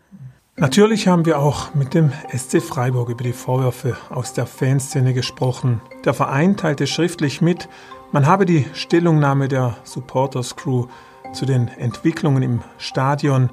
[0.56, 5.80] Natürlich haben wir auch mit dem SC Freiburg über die Vorwürfe aus der Fanszene gesprochen.
[6.04, 7.70] Der Verein teilte schriftlich mit,
[8.12, 10.88] man habe die Stellungnahme der Supporters Crew
[11.32, 13.48] zu den Entwicklungen im Stadion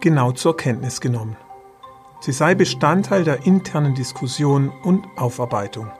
[0.00, 1.38] genau zur Kenntnis genommen.
[2.20, 5.90] Sie sei Bestandteil der internen Diskussion und Aufarbeitung.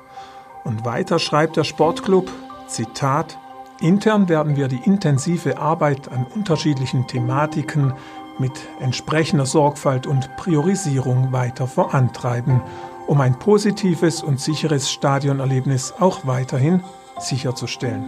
[0.65, 2.31] Und weiter schreibt der Sportclub,
[2.67, 3.39] Zitat,
[3.81, 7.95] Intern werden wir die intensive Arbeit an unterschiedlichen Thematiken
[8.39, 12.61] mit entsprechender Sorgfalt und Priorisierung weiter vorantreiben,
[13.07, 16.83] um ein positives und sicheres Stadionerlebnis auch weiterhin
[17.19, 18.05] sicherzustellen.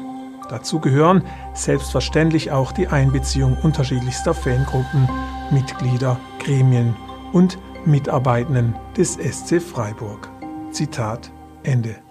[0.48, 1.22] Dazu gehören
[1.54, 5.08] selbstverständlich auch die Einbeziehung unterschiedlichster Fangruppen,
[5.50, 6.94] Mitglieder, Gremien
[7.32, 10.28] und Mitarbeitenden des SC Freiburg.
[10.70, 11.30] Zitat
[11.62, 12.05] Ende.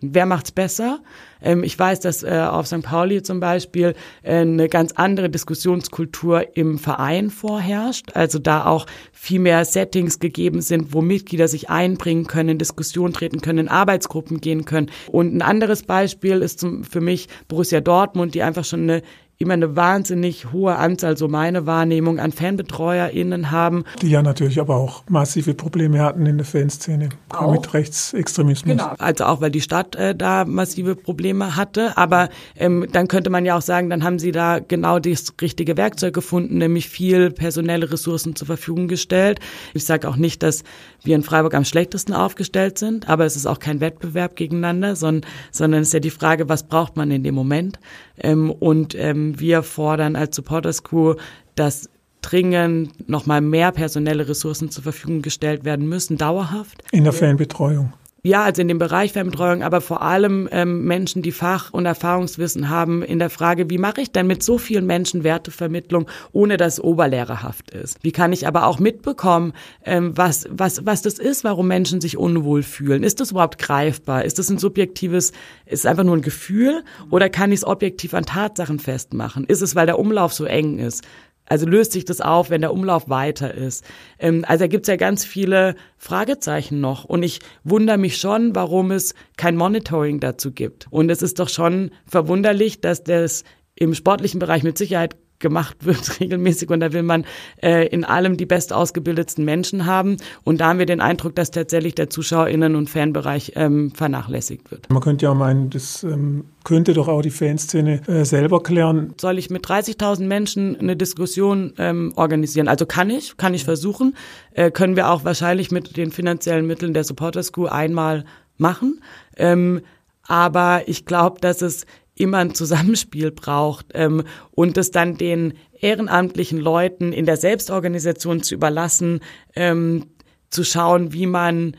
[0.00, 1.00] Wer macht's besser?
[1.40, 2.82] Ähm, ich weiß, dass äh, auf St.
[2.82, 8.10] Pauli zum Beispiel äh, eine ganz andere Diskussionskultur im Verein vorherrscht.
[8.14, 13.12] Also da auch viel mehr Settings gegeben sind, wo Mitglieder sich einbringen können, in Diskussion
[13.12, 14.90] treten können, in Arbeitsgruppen gehen können.
[15.10, 19.02] Und ein anderes Beispiel ist zum, für mich Borussia Dortmund, die einfach schon eine
[19.40, 23.84] immer eine wahnsinnig hohe Anzahl, so meine Wahrnehmung, an FanbetreuerInnen haben.
[24.02, 27.52] Die ja natürlich aber auch massive Probleme hatten in der Fanszene auch.
[27.52, 28.76] mit Rechtsextremismus.
[28.76, 31.96] Genau, also auch weil die Stadt äh, da massive Probleme hatte.
[31.96, 35.76] Aber ähm, dann könnte man ja auch sagen, dann haben sie da genau das richtige
[35.76, 39.38] Werkzeug gefunden, nämlich viel personelle Ressourcen zur Verfügung gestellt.
[39.72, 40.64] Ich sage auch nicht, dass
[41.04, 45.30] wir in Freiburg am schlechtesten aufgestellt sind, aber es ist auch kein Wettbewerb gegeneinander, sondern,
[45.52, 47.78] sondern es ist ja die Frage, was braucht man in dem Moment?
[48.20, 51.14] Ähm, und ähm, wir fordern als Supporters Crew,
[51.54, 51.88] dass
[52.20, 56.82] dringend nochmal mehr personelle Ressourcen zur Verfügung gestellt werden müssen, dauerhaft.
[56.92, 57.92] In der Fanbetreuung.
[58.24, 62.68] Ja, also in dem Bereich Fernbetreuung, aber vor allem ähm, Menschen, die Fach- und Erfahrungswissen
[62.68, 66.82] haben in der Frage, wie mache ich denn mit so vielen Menschen Wertevermittlung, ohne dass
[66.82, 67.98] oberlehrerhaft ist?
[68.02, 69.52] Wie kann ich aber auch mitbekommen,
[69.84, 73.04] ähm, was, was, was das ist, warum Menschen sich unwohl fühlen?
[73.04, 74.24] Ist das überhaupt greifbar?
[74.24, 75.30] Ist das ein subjektives,
[75.66, 79.44] ist es einfach nur ein Gefühl oder kann ich es objektiv an Tatsachen festmachen?
[79.44, 81.04] Ist es, weil der Umlauf so eng ist?
[81.48, 83.84] Also löst sich das auf, wenn der Umlauf weiter ist.
[84.18, 87.04] Ähm, also da gibt's ja ganz viele Fragezeichen noch.
[87.04, 90.86] Und ich wundere mich schon, warum es kein Monitoring dazu gibt.
[90.90, 96.20] Und es ist doch schon verwunderlich, dass das im sportlichen Bereich mit Sicherheit gemacht wird
[96.20, 97.24] regelmäßig und da will man
[97.62, 101.50] äh, in allem die best ausgebildetsten Menschen haben und da haben wir den Eindruck, dass
[101.50, 104.90] tatsächlich der ZuschauerInnen- und Fanbereich ähm, vernachlässigt wird.
[104.90, 109.14] Man könnte ja meinen, das ähm, könnte doch auch die Fanszene äh, selber klären.
[109.20, 112.68] Soll ich mit 30.000 Menschen eine Diskussion ähm, organisieren?
[112.68, 114.14] Also kann ich, kann ich versuchen,
[114.52, 118.24] äh, können wir auch wahrscheinlich mit den finanziellen Mitteln der Supporter School einmal
[118.56, 119.00] machen.
[119.36, 119.80] Ähm,
[120.26, 121.86] aber ich glaube, dass es
[122.20, 128.54] immer ein Zusammenspiel braucht ähm, und es dann den ehrenamtlichen Leuten in der Selbstorganisation zu
[128.54, 129.20] überlassen,
[129.54, 130.06] ähm,
[130.50, 131.76] zu schauen, wie man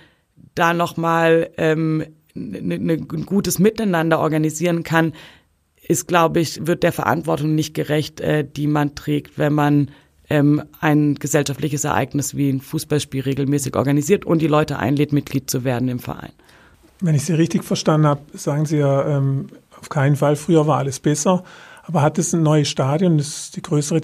[0.56, 5.14] da nochmal ähm, ne, ne, ein gutes Miteinander organisieren kann,
[5.88, 9.92] ist, glaube ich, wird der Verantwortung nicht gerecht, äh, die man trägt, wenn man
[10.30, 15.64] ähm, ein gesellschaftliches Ereignis wie ein Fußballspiel regelmäßig organisiert und die Leute einlädt, Mitglied zu
[15.64, 16.32] werden im Verein.
[17.02, 19.48] Wenn ich Sie richtig verstanden habe, sagen Sie ja, ähm,
[19.80, 20.36] auf keinen Fall.
[20.36, 21.44] Früher war alles besser.
[21.84, 24.02] Aber hat es ein neues Stadion, das ist die größere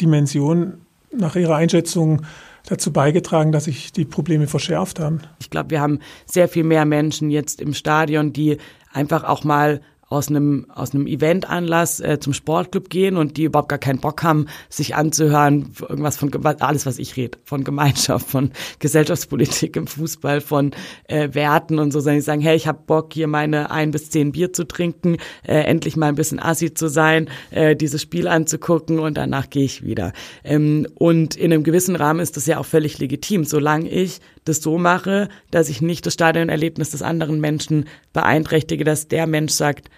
[0.00, 0.80] Dimension,
[1.12, 2.22] nach Ihrer Einschätzung
[2.66, 5.20] dazu beigetragen, dass sich die Probleme verschärft haben?
[5.38, 8.58] Ich glaube, wir haben sehr viel mehr Menschen jetzt im Stadion, die
[8.92, 13.68] einfach auch mal aus einem aus einem Eventanlass äh, zum Sportclub gehen und die überhaupt
[13.68, 18.52] gar keinen Bock haben, sich anzuhören, irgendwas von alles, was ich rede, von Gemeinschaft, von
[18.78, 20.70] Gesellschaftspolitik im Fußball, von
[21.08, 24.10] äh, Werten und so, sondern die sagen, hey, ich habe Bock, hier meine ein bis
[24.10, 28.28] zehn Bier zu trinken, äh, endlich mal ein bisschen assi zu sein, äh, dieses Spiel
[28.28, 30.12] anzugucken und danach gehe ich wieder.
[30.44, 34.62] Ähm, und in einem gewissen Rahmen ist das ja auch völlig legitim, solange ich das
[34.62, 39.90] so mache, dass ich nicht das Stadionerlebnis des anderen Menschen beeinträchtige, dass der Mensch sagt,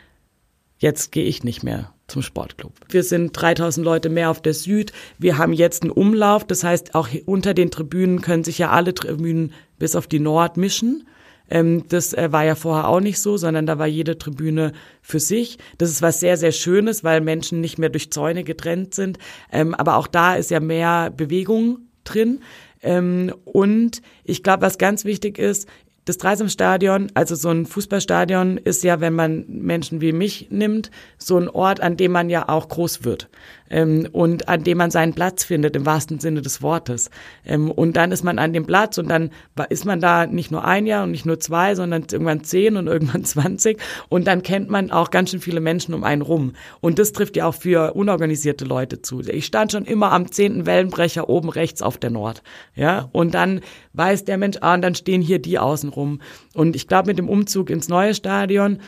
[0.78, 2.72] jetzt gehe ich nicht mehr zum Sportclub.
[2.88, 4.92] Wir sind 3000 Leute mehr auf der Süd.
[5.18, 6.44] Wir haben jetzt einen Umlauf.
[6.44, 10.56] Das heißt, auch unter den Tribünen können sich ja alle Tribünen bis auf die Nord
[10.56, 11.06] mischen.
[11.48, 15.20] Ähm, das äh, war ja vorher auch nicht so, sondern da war jede Tribüne für
[15.20, 15.58] sich.
[15.78, 19.18] Das ist was sehr, sehr Schönes, weil Menschen nicht mehr durch Zäune getrennt sind.
[19.52, 22.40] Ähm, aber auch da ist ja mehr Bewegung drin.
[22.82, 25.68] Ähm, und ich glaube, was ganz wichtig ist,
[26.08, 31.36] das Dreisamstadion, also so ein Fußballstadion, ist ja, wenn man Menschen wie mich nimmt, so
[31.36, 33.28] ein Ort, an dem man ja auch groß wird
[33.70, 37.10] ähm, und an dem man seinen Platz findet, im wahrsten Sinne des Wortes.
[37.44, 39.30] Ähm, und dann ist man an dem Platz und dann
[39.68, 42.86] ist man da nicht nur ein Jahr und nicht nur zwei, sondern irgendwann zehn und
[42.98, 43.78] irgendwann zwanzig
[44.08, 46.54] und dann kennt man auch ganz schön viele Menschen um einen rum.
[46.80, 49.20] Und das trifft ja auch für unorganisierte Leute zu.
[49.20, 52.42] Ich stand schon immer am zehnten Wellenbrecher oben rechts auf der Nord.
[52.74, 53.60] Ja, und dann
[53.92, 56.20] weiß der Mensch, ah, und dann stehen hier die außen rum.
[56.54, 58.78] Und ich glaube, mit dem Umzug ins neue Stadion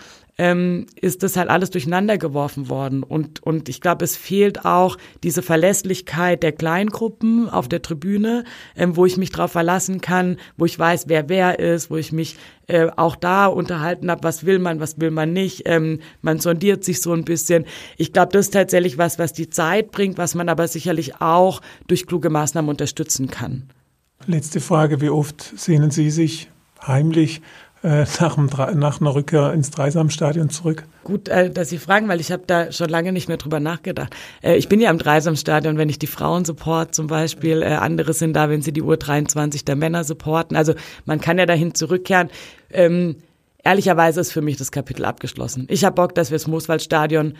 [0.41, 3.03] ähm, ist das halt alles durcheinander geworfen worden.
[3.03, 8.97] Und, und ich glaube, es fehlt auch diese Verlässlichkeit der Kleingruppen auf der Tribüne, ähm,
[8.97, 12.39] wo ich mich drauf verlassen kann, wo ich weiß, wer wer ist, wo ich mich
[12.69, 15.65] äh, auch da unterhalten habe, was will man, was will man nicht.
[15.67, 17.67] Ähm, man sondiert sich so ein bisschen.
[17.99, 21.61] Ich glaube, das ist tatsächlich was, was die Zeit bringt, was man aber sicherlich auch
[21.87, 23.69] durch kluge Maßnahmen unterstützen kann.
[24.27, 26.49] Letzte Frage, wie oft sehnen Sie sich
[26.87, 27.43] heimlich
[27.83, 28.47] nach, dem,
[28.79, 30.85] nach einer Rückkehr ins Dreisamstadion zurück?
[31.05, 34.15] Gut, äh, dass Sie fragen, weil ich habe da schon lange nicht mehr drüber nachgedacht.
[34.43, 37.63] Äh, ich bin ja im Dreisamstadion, wenn ich die Frauen support zum Beispiel.
[37.63, 40.57] Äh, andere sind da, wenn sie die Uhr 23 der Männer supporten.
[40.57, 40.75] Also
[41.07, 42.29] man kann ja dahin zurückkehren.
[42.71, 43.17] Ähm,
[43.65, 45.67] ehrlicherweise ist für mich das Kapitel abgeschlossen.
[45.71, 47.35] Ich habe Bock, dass wir das Mooswaldstadion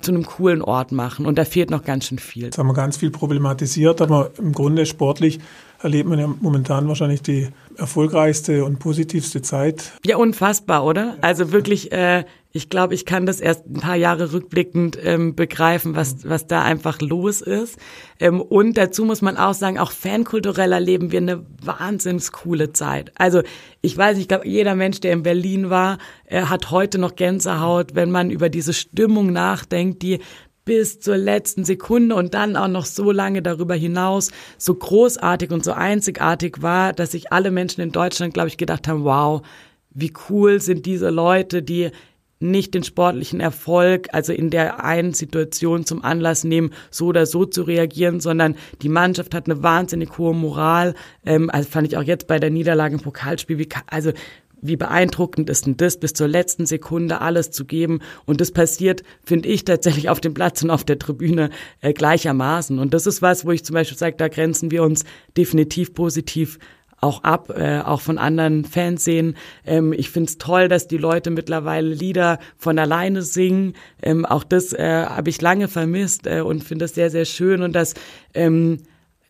[0.00, 1.26] zu einem coolen Ort machen.
[1.26, 2.44] Und da fehlt noch ganz schön viel.
[2.44, 5.40] Jetzt haben wir ganz viel problematisiert, aber im Grunde sportlich
[5.80, 9.92] erlebt man ja momentan wahrscheinlich die erfolgreichste und positivste Zeit.
[10.04, 11.16] Ja, unfassbar, oder?
[11.20, 15.94] Also wirklich, äh, ich glaube, ich kann das erst ein paar Jahre rückblickend ähm, begreifen,
[15.94, 17.78] was, was da einfach los ist.
[18.18, 23.12] Ähm, und dazu muss man auch sagen, auch fankulturell erleben wir eine wahnsinns coole Zeit.
[23.16, 23.42] Also
[23.80, 27.94] ich weiß, ich glaube, jeder Mensch, der in Berlin war, äh, hat heute noch Gänsehaut,
[27.94, 30.18] wenn man über diese Stimmung nachdenkt, die
[30.68, 35.64] bis zur letzten Sekunde und dann auch noch so lange darüber hinaus so großartig und
[35.64, 39.40] so einzigartig war, dass sich alle Menschen in Deutschland, glaube ich, gedacht haben, wow,
[39.88, 41.90] wie cool sind diese Leute, die
[42.38, 47.46] nicht den sportlichen Erfolg, also in der einen Situation zum Anlass nehmen, so oder so
[47.46, 50.92] zu reagieren, sondern die Mannschaft hat eine wahnsinnig hohe Moral.
[51.24, 54.12] Ähm, also fand ich auch jetzt bei der Niederlage im Pokalspiel, wie, also
[54.60, 58.00] wie beeindruckend ist denn das, bis zur letzten Sekunde alles zu geben.
[58.26, 62.78] Und das passiert, finde ich, tatsächlich auf dem Platz und auf der Tribüne äh, gleichermaßen.
[62.78, 65.04] Und das ist was, wo ich zum Beispiel sage, da grenzen wir uns
[65.36, 66.58] definitiv positiv
[67.00, 69.36] auch ab, äh, auch von anderen Fans sehen.
[69.64, 73.74] Ähm, ich finde es toll, dass die Leute mittlerweile Lieder von alleine singen.
[74.02, 77.62] Ähm, auch das äh, habe ich lange vermisst äh, und finde es sehr, sehr schön.
[77.62, 77.94] Und dass
[78.34, 78.78] ähm,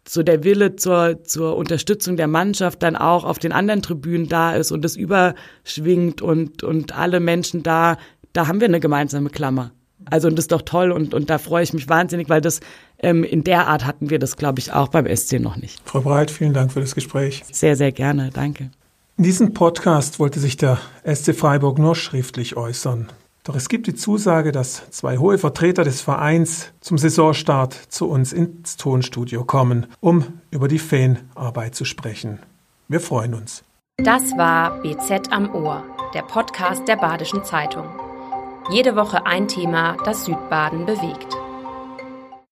[0.09, 4.55] so der Wille zur, zur Unterstützung der Mannschaft dann auch auf den anderen Tribünen da
[4.55, 7.99] ist und es überschwingt und, und alle Menschen da,
[8.33, 9.73] da haben wir eine gemeinsame Klammer.
[10.07, 12.61] Also und das ist doch toll und, und da freue ich mich wahnsinnig, weil das
[13.01, 15.83] ähm, in der Art hatten wir das, glaube ich, auch beim SC noch nicht.
[15.85, 17.43] Frau Breit, vielen Dank für das Gespräch.
[17.53, 18.71] Sehr, sehr gerne, danke.
[19.19, 23.09] In diesem Podcast wollte sich der SC Freiburg nur schriftlich äußern.
[23.49, 28.35] Doch es gibt die Zusage, dass zwei hohe Vertreter des Vereins zum Saisonstart zu uns
[28.35, 32.41] ins Tonstudio kommen, um über die Fanarbeit zu sprechen.
[32.89, 33.65] Wir freuen uns.
[33.97, 35.83] Das war BZ am Ohr,
[36.13, 37.87] der Podcast der Badischen Zeitung.
[38.71, 41.35] Jede Woche ein Thema, das Südbaden bewegt.